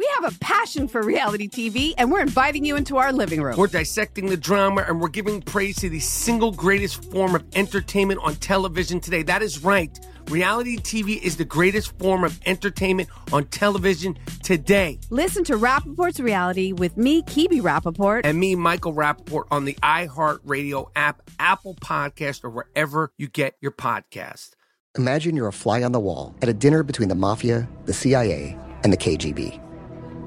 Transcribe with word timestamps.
We 0.00 0.08
have 0.18 0.34
a 0.34 0.38
passion 0.38 0.88
for 0.88 1.02
reality 1.02 1.46
TV, 1.46 1.92
and 1.98 2.10
we're 2.10 2.22
inviting 2.22 2.64
you 2.64 2.74
into 2.74 2.96
our 2.96 3.12
living 3.12 3.42
room. 3.42 3.58
We're 3.58 3.66
dissecting 3.66 4.30
the 4.30 4.36
drama 4.38 4.82
and 4.88 4.98
we're 4.98 5.10
giving 5.10 5.42
praise 5.42 5.76
to 5.76 5.90
the 5.90 6.00
single 6.00 6.52
greatest 6.52 7.04
form 7.12 7.34
of 7.34 7.44
entertainment 7.52 8.18
on 8.22 8.36
television 8.36 9.00
today. 9.00 9.22
That 9.22 9.42
is 9.42 9.62
right. 9.62 10.00
Reality 10.28 10.78
TV 10.78 11.20
is 11.20 11.36
the 11.36 11.44
greatest 11.44 11.98
form 11.98 12.24
of 12.24 12.40
entertainment 12.46 13.10
on 13.30 13.44
television 13.48 14.18
today. 14.42 14.98
Listen 15.10 15.44
to 15.44 15.58
Rapaport's 15.58 16.18
Reality 16.18 16.72
with 16.72 16.96
me, 16.96 17.20
Kibi 17.24 17.60
Rapaport. 17.60 18.22
And 18.24 18.40
me, 18.40 18.54
Michael 18.54 18.94
Rapaport, 18.94 19.48
on 19.50 19.66
the 19.66 19.74
iHeartRadio 19.82 20.92
app, 20.96 21.30
Apple 21.38 21.74
Podcast, 21.74 22.42
or 22.42 22.48
wherever 22.48 23.12
you 23.18 23.28
get 23.28 23.56
your 23.60 23.72
podcast. 23.72 24.52
Imagine 24.96 25.36
you're 25.36 25.48
a 25.48 25.52
fly 25.52 25.82
on 25.82 25.92
the 25.92 26.00
wall 26.00 26.34
at 26.40 26.48
a 26.48 26.54
dinner 26.54 26.82
between 26.82 27.10
the 27.10 27.14
mafia, 27.14 27.68
the 27.84 27.92
CIA, 27.92 28.58
and 28.82 28.90
the 28.90 28.96
KGB. 28.96 29.69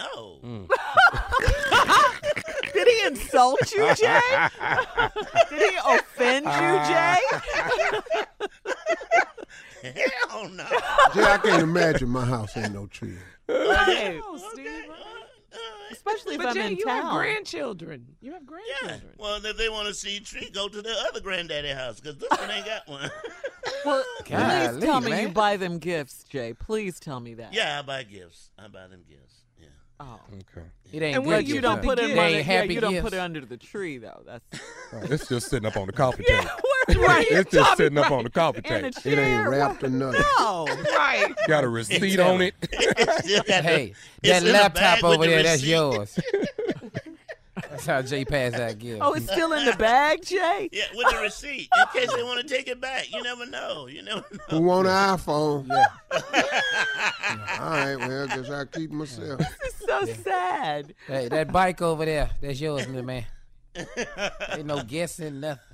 No. 0.00 0.38
Hmm. 0.42 0.64
Did 2.72 2.88
he 2.88 3.06
insult 3.06 3.60
you, 3.72 3.94
Jay? 3.94 4.20
Did 5.50 5.70
he 5.72 5.78
offend 5.86 6.46
you, 6.46 6.50
uh, 6.50 6.88
Jay? 6.88 7.18
Hell 9.82 10.48
no. 10.48 10.64
Jay, 11.14 11.24
I 11.24 11.38
can't 11.42 11.62
imagine 11.62 12.08
my 12.08 12.24
house 12.24 12.56
ain't 12.56 12.72
no 12.74 12.86
tree. 12.86 13.16
Hey, 13.46 14.20
Especially 15.90 16.34
if 16.36 16.38
But 16.38 16.48
I'm 16.48 16.54
Jay, 16.54 16.66
in 16.72 16.76
you 16.76 16.84
town. 16.84 17.02
have 17.02 17.12
grandchildren. 17.14 18.06
You 18.20 18.32
have 18.32 18.42
Yeah. 18.42 18.46
grandchildren. 18.46 19.14
Well, 19.18 19.44
if 19.44 19.56
they 19.56 19.68
want 19.68 19.88
to 19.88 19.94
see 19.94 20.18
a 20.18 20.20
tree, 20.20 20.48
go 20.50 20.68
to 20.68 20.82
the 20.82 20.94
other 21.08 21.20
granddaddy 21.20 21.70
house 21.70 21.98
because 22.00 22.16
this 22.18 22.30
one 22.30 22.50
ain't 22.50 22.66
got 22.66 22.86
one. 22.88 23.10
Well, 23.84 24.04
Golly, 24.26 24.68
please 24.78 24.84
tell 24.84 25.00
me 25.00 25.22
you 25.22 25.28
buy 25.30 25.56
them 25.56 25.78
gifts, 25.78 26.22
Jay. 26.24 26.52
Please 26.52 27.00
tell 27.00 27.18
me 27.18 27.32
that. 27.34 27.54
yeah, 27.54 27.78
I 27.78 27.82
buy 27.82 28.02
gifts. 28.02 28.50
I 28.58 28.68
buy 28.68 28.86
them 28.88 29.02
gifts. 29.08 29.39
Yeah. 30.00 30.06
Oh. 30.06 30.20
Okay. 30.58 30.66
It 30.92 31.02
ain't 31.02 31.16
And 31.18 31.24
good 31.24 31.46
you 31.48 31.60
don't 31.60 31.82
put 31.82 31.98
it. 31.98 32.02
They 32.06 32.10
under- 32.12 32.22
ain't 32.22 32.36
yeah, 32.38 32.42
happy 32.42 32.74
you 32.74 32.80
don't 32.80 32.92
gifts. 32.92 33.04
put 33.04 33.12
it 33.12 33.18
under 33.20 33.40
the 33.44 33.56
tree 33.56 33.98
though. 33.98 34.22
That's 34.26 34.44
All 34.92 34.98
right, 35.00 35.10
it's 35.10 35.28
just 35.28 35.48
sitting 35.48 35.66
up 35.68 35.76
on 35.76 35.86
the 35.86 35.92
coffee 36.02 36.24
table. 36.24 36.48
yeah, 36.88 36.96
right. 36.96 37.26
It's 37.30 37.50
just 37.52 37.64
Tommy, 37.64 37.76
sitting 37.76 37.98
up 37.98 38.04
right. 38.10 38.12
on 38.16 38.24
the 38.24 38.30
coffee 38.30 38.62
table. 38.62 38.88
It 38.88 39.18
ain't 39.18 39.48
wrapped 39.48 39.84
or 39.84 39.88
nothing. 39.88 40.20
No, 40.38 40.66
right. 40.96 41.32
Got 41.46 41.62
a 41.64 41.68
receipt 41.68 42.18
on 42.18 42.40
it. 42.42 42.54
Hey, 42.72 43.44
that 43.44 43.94
it's 44.22 44.38
in 44.40 44.44
the 44.46 44.52
laptop 44.52 45.04
over 45.04 45.24
the 45.24 45.30
there, 45.30 45.42
that's 45.44 45.62
yours. 45.64 46.18
That's 47.80 47.86
how 47.86 48.02
Jay 48.02 48.24
passed 48.24 48.56
that 48.56 48.78
gift. 48.78 49.00
Oh, 49.02 49.14
it's 49.14 49.30
still 49.30 49.52
in 49.52 49.64
the 49.64 49.72
bag, 49.76 50.22
Jay. 50.24 50.68
Yeah, 50.70 50.84
with 50.94 51.10
the 51.10 51.18
receipt 51.18 51.68
in 51.78 52.00
case 52.00 52.12
they 52.12 52.22
want 52.22 52.46
to 52.46 52.54
take 52.54 52.68
it 52.68 52.80
back. 52.80 53.10
You 53.10 53.22
never 53.22 53.46
know. 53.46 53.86
You 53.86 54.02
never 54.02 54.24
know. 54.30 54.38
Who 54.50 54.60
want 54.60 54.86
an 54.86 54.92
iPhone? 54.92 55.68
Yeah. 55.68 55.86
All 57.60 57.70
right, 57.70 57.96
well, 57.96 58.26
guess 58.26 58.50
I 58.50 58.64
keep 58.66 58.90
myself. 58.90 59.40
It's 59.64 59.86
so 59.86 60.04
sad. 60.22 60.94
Hey, 61.06 61.28
that 61.28 61.52
bike 61.52 61.80
over 61.80 62.04
there, 62.04 62.30
that's 62.40 62.60
yours, 62.60 62.86
little 62.86 63.02
man. 63.02 63.24
Ain't 63.74 64.66
no 64.66 64.82
guessing 64.82 65.40
nothing. 65.40 65.64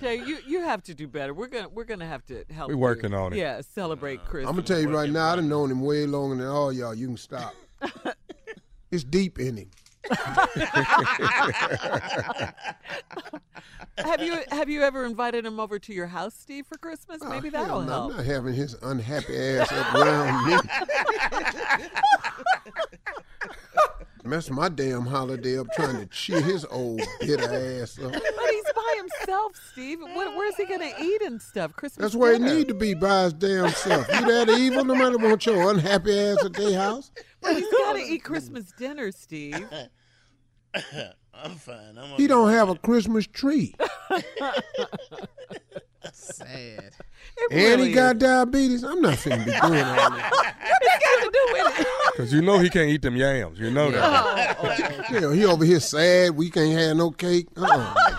Jay, 0.00 0.16
you 0.16 0.38
you 0.44 0.62
have 0.62 0.82
to 0.84 0.94
do 0.94 1.06
better. 1.06 1.32
We're 1.32 1.46
gonna 1.46 1.68
we're 1.68 1.84
gonna 1.84 2.08
have 2.08 2.24
to 2.26 2.44
help. 2.52 2.68
We 2.68 2.74
you. 2.74 2.78
working 2.78 3.14
on 3.14 3.32
it. 3.32 3.38
Yeah, 3.38 3.60
celebrate 3.60 4.18
uh, 4.18 4.24
Christmas. 4.24 4.48
I'm 4.48 4.56
gonna 4.56 4.66
tell 4.66 4.80
you 4.80 4.92
right 4.92 5.08
now, 5.08 5.32
I've 5.32 5.44
known 5.44 5.70
him 5.70 5.80
way 5.80 6.06
longer 6.06 6.34
than 6.34 6.46
all 6.46 6.72
y'all. 6.72 6.92
You 6.92 7.06
can 7.06 7.16
stop. 7.16 7.54
it's 8.90 9.04
deep 9.04 9.38
in 9.38 9.58
him. 9.58 9.70
Have 13.98 14.22
you 14.22 14.38
have 14.50 14.68
you 14.68 14.82
ever 14.82 15.04
invited 15.04 15.44
him 15.46 15.58
over 15.60 15.78
to 15.78 15.92
your 15.92 16.06
house, 16.06 16.34
Steve, 16.34 16.66
for 16.66 16.76
Christmas? 16.78 17.18
Oh, 17.22 17.28
Maybe 17.30 17.48
Oh, 17.48 17.52
that'll 17.52 17.82
no, 17.82 17.88
help. 17.92 18.10
I'm 18.12 18.16
not 18.18 18.26
having 18.26 18.54
his 18.54 18.74
unhappy 18.82 19.36
ass 19.36 19.72
around 19.94 20.46
me. 20.50 20.56
Mess 24.24 24.50
my 24.50 24.68
damn 24.68 25.06
holiday 25.06 25.56
up 25.56 25.68
trying 25.76 26.00
to 26.00 26.06
cheer 26.06 26.40
his 26.40 26.64
old 26.64 27.00
bitter 27.20 27.44
ass 27.80 27.96
up. 28.00 28.12
But 28.12 28.22
he's 28.50 28.64
by 28.74 28.94
himself, 28.96 29.52
Steve. 29.70 30.00
What, 30.00 30.36
where's 30.36 30.56
he 30.56 30.64
gonna 30.66 30.90
eat 31.00 31.22
and 31.22 31.40
stuff? 31.40 31.74
Christmas. 31.74 32.02
That's 32.02 32.16
where 32.16 32.32
he 32.32 32.40
dinner. 32.40 32.54
need 32.56 32.66
to 32.68 32.74
be 32.74 32.94
by 32.94 33.22
his 33.24 33.34
damn 33.34 33.70
self. 33.70 34.08
You 34.08 34.26
that 34.26 34.48
evil? 34.58 34.84
No 34.84 34.96
matter 34.96 35.16
what 35.18 35.46
your 35.46 35.70
unhappy 35.70 36.18
ass 36.18 36.44
at 36.44 36.54
their 36.54 36.76
house. 36.76 37.12
But 37.40 37.54
he's 37.54 37.70
gotta 37.70 38.00
eat 38.00 38.24
Christmas 38.24 38.72
dinner, 38.72 39.12
Steve. 39.12 39.64
I'm 41.34 41.54
fine. 41.56 41.98
I'm 41.98 42.16
He 42.16 42.26
don't 42.26 42.50
have 42.50 42.68
a 42.68 42.76
Christmas 42.76 43.26
tree. 43.26 43.74
Sad. 46.12 46.92
It 47.38 47.50
And 47.50 47.60
really 47.60 47.88
he 47.88 47.94
got 47.94 48.18
diabetes. 48.18 48.82
I'm 48.84 49.00
not 49.02 49.14
finna 49.14 49.44
be 49.44 49.50
doing 49.50 49.84
all 49.84 50.10
that. 50.10 50.32
is. 50.32 50.80
It's 50.80 51.04
got 51.04 51.24
to 51.24 51.30
do 51.30 51.46
with 51.52 51.80
it. 51.80 51.86
Because 52.12 52.32
you 52.32 52.40
know 52.42 52.58
he 52.58 52.70
can't 52.70 52.88
eat 52.88 53.02
them 53.02 53.16
yams. 53.16 53.58
You 53.58 53.70
know 53.70 53.90
that. 53.90 54.56
Oh, 54.58 54.68
Hell, 55.18 55.32
he 55.32 55.44
over 55.44 55.64
here 55.64 55.80
sad. 55.80 56.36
We 56.36 56.50
can't 56.50 56.78
have 56.78 56.96
no 56.96 57.10
cake. 57.10 57.48
Uh-uh. 57.56 57.94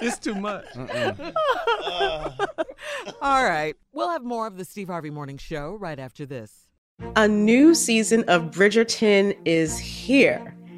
It's 0.00 0.16
too 0.16 0.36
much. 0.36 0.64
Uh. 0.76 2.30
All 3.20 3.44
right. 3.44 3.74
We'll 3.92 4.10
have 4.10 4.22
more 4.22 4.46
of 4.46 4.56
the 4.56 4.64
Steve 4.64 4.86
Harvey 4.86 5.10
Morning 5.10 5.38
Show 5.38 5.74
right 5.74 5.98
after 5.98 6.24
this. 6.24 6.68
A 7.16 7.26
new 7.26 7.74
season 7.74 8.22
of 8.28 8.52
Bridgerton 8.52 9.36
is 9.44 9.76
here. 9.76 10.54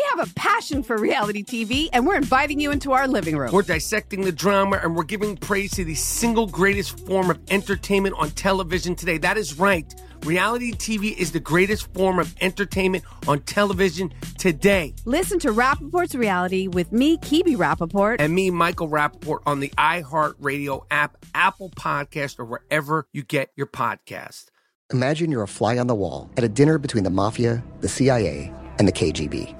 We 0.00 0.18
have 0.18 0.30
a 0.30 0.34
passion 0.34 0.82
for 0.82 0.96
reality 0.96 1.44
TV, 1.44 1.90
and 1.92 2.06
we're 2.06 2.16
inviting 2.16 2.58
you 2.58 2.70
into 2.70 2.92
our 2.92 3.06
living 3.06 3.36
room. 3.36 3.52
We're 3.52 3.60
dissecting 3.60 4.22
the 4.22 4.32
drama 4.32 4.80
and 4.82 4.96
we're 4.96 5.04
giving 5.04 5.36
praise 5.36 5.72
to 5.72 5.84
the 5.84 5.94
single 5.94 6.46
greatest 6.46 7.06
form 7.06 7.28
of 7.28 7.38
entertainment 7.50 8.14
on 8.16 8.30
television 8.30 8.94
today. 8.94 9.18
That 9.18 9.36
is 9.36 9.58
right. 9.58 9.94
Reality 10.24 10.72
TV 10.72 11.14
is 11.14 11.32
the 11.32 11.40
greatest 11.40 11.92
form 11.92 12.18
of 12.18 12.34
entertainment 12.40 13.04
on 13.28 13.40
television 13.40 14.10
today. 14.38 14.94
Listen 15.04 15.38
to 15.40 15.52
Rapaport's 15.52 16.14
Reality 16.14 16.66
with 16.66 16.92
me, 16.92 17.18
Kibi 17.18 17.54
Rapaport. 17.54 18.16
And 18.20 18.34
me, 18.34 18.48
Michael 18.50 18.88
Rapaport, 18.88 19.40
on 19.44 19.60
the 19.60 19.68
iHeartRadio 19.76 20.86
app, 20.90 21.18
Apple 21.34 21.68
Podcast, 21.68 22.38
or 22.38 22.46
wherever 22.46 23.06
you 23.12 23.22
get 23.22 23.50
your 23.54 23.66
podcast. 23.66 24.46
Imagine 24.94 25.30
you're 25.30 25.42
a 25.42 25.48
fly 25.48 25.76
on 25.76 25.88
the 25.88 25.94
wall 25.94 26.30
at 26.38 26.44
a 26.44 26.48
dinner 26.48 26.78
between 26.78 27.04
the 27.04 27.10
mafia, 27.10 27.62
the 27.82 27.88
CIA, 27.88 28.50
and 28.78 28.88
the 28.88 28.92
KGB. 28.92 29.59